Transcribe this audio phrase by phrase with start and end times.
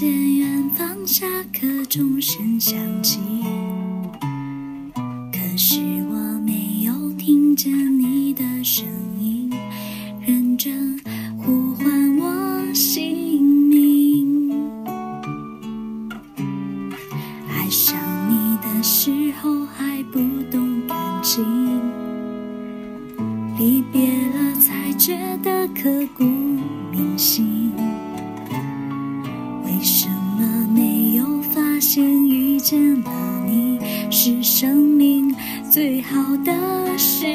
[0.00, 3.20] 见远方下课钟声响起，
[5.30, 5.78] 可是
[6.08, 8.88] 我没有听见你的声
[9.20, 9.52] 音，
[10.26, 10.98] 认真
[11.36, 14.50] 呼唤我姓名。
[17.50, 19.10] 爱上你的时
[19.42, 20.18] 候还不
[20.50, 21.44] 懂感情，
[23.58, 26.24] 离别了才觉得刻骨
[26.90, 27.59] 铭心。
[32.70, 33.10] 见了
[33.48, 33.80] 你
[34.12, 35.34] 是生命
[35.68, 36.52] 最好的
[36.96, 37.26] 事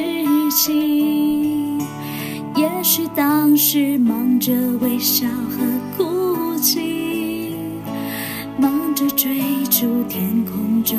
[0.49, 1.77] 情？
[2.55, 5.57] 也许当时忙着微笑和
[5.97, 7.53] 哭泣，
[8.57, 10.97] 忙着追逐天空中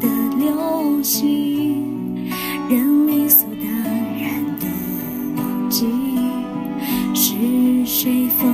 [0.00, 0.06] 的
[0.38, 2.30] 流星，
[2.70, 3.68] 人理所当
[4.16, 4.66] 然的
[5.36, 5.88] 忘记，
[7.12, 7.34] 是
[7.84, 8.53] 谁风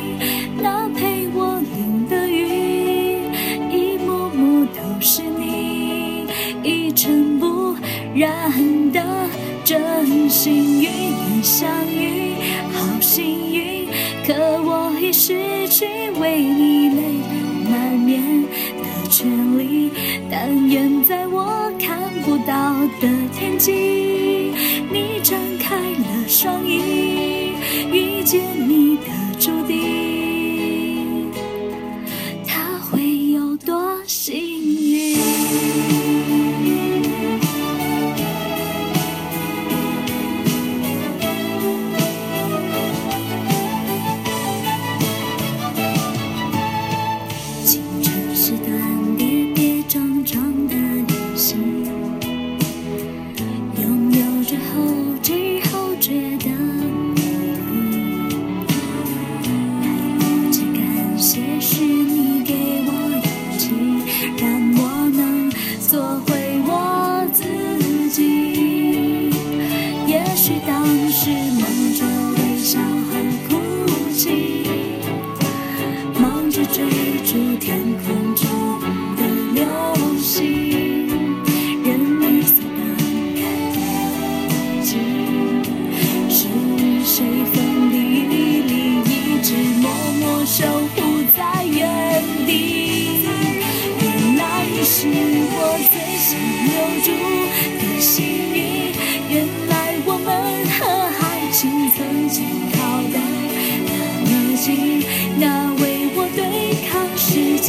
[10.43, 12.33] 幸与你相遇
[12.73, 13.85] 好幸运
[14.25, 15.85] 可我已失去
[16.19, 18.41] 为你泪流满面
[18.81, 19.91] 的权利
[20.31, 24.51] 但愿在我看不到的天际
[24.91, 27.53] 你张开了双翼
[27.93, 29.03] 遇见你的
[29.39, 31.29] 注定。
[32.47, 34.40] 他会有多幸
[76.73, 76.85] 追
[77.25, 78.47] 逐天空中
[79.17, 79.19] 的
[79.53, 79.59] 流
[80.17, 81.05] 星，
[81.83, 81.89] 任
[82.21, 82.79] 你所荡
[83.35, 83.43] 漾。
[84.81, 84.89] 自己
[86.29, 86.47] 是
[87.03, 87.25] 谁？
[87.51, 88.71] 风里雨里，
[89.03, 89.11] 一
[89.43, 89.49] 直
[89.81, 90.63] 默默守
[90.95, 90.97] 护
[91.35, 92.49] 在原地。
[93.99, 94.95] 原来你是
[95.51, 95.53] 我
[95.91, 95.93] 最
[96.23, 96.29] 想
[96.69, 96.71] 留
[97.03, 97.07] 住
[97.81, 98.55] 的幸运，
[99.29, 99.35] 原
[99.67, 99.71] 来
[100.05, 100.25] 我们
[100.79, 100.79] 和
[101.19, 101.21] 爱
[101.51, 101.59] 情
[101.91, 101.99] 曾
[102.29, 102.70] 经。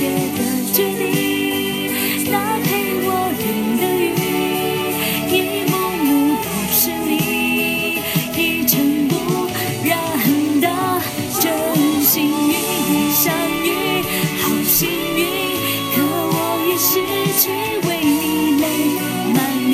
[0.03, 0.39] 夜的
[0.73, 1.07] 决定，
[2.33, 2.67] 那陪
[3.05, 3.07] 我
[3.39, 3.43] 淋
[3.79, 4.11] 的雨，
[5.31, 5.33] 一
[5.71, 6.09] 幕幕
[6.43, 7.11] 都是你，
[8.37, 9.13] 一尘不
[9.85, 9.91] 染
[10.61, 10.67] 的
[11.39, 11.45] 真
[12.03, 12.53] 心与
[12.91, 14.03] 你相遇，
[14.43, 15.21] 好幸运，
[15.95, 16.37] 可我
[16.67, 16.91] 已失
[17.39, 17.43] 去
[17.87, 18.65] 为你泪
[19.33, 19.39] 满
[19.71, 19.73] 面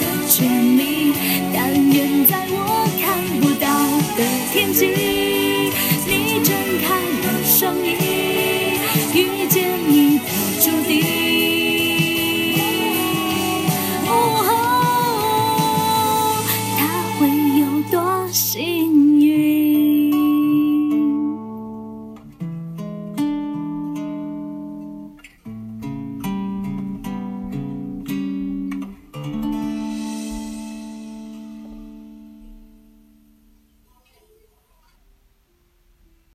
[0.00, 0.34] 的权
[0.76, 0.82] 利，
[1.52, 1.56] 但
[1.92, 2.58] 愿在我
[3.00, 3.04] 看
[3.40, 3.64] 不到
[4.16, 4.20] 的
[4.52, 5.03] 天际。